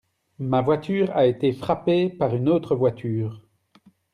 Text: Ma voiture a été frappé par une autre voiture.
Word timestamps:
Ma 0.39 0.63
voiture 0.63 1.11
a 1.15 1.27
été 1.27 1.53
frappé 1.53 2.09
par 2.09 2.33
une 2.33 2.49
autre 2.49 2.75
voiture. 2.75 3.39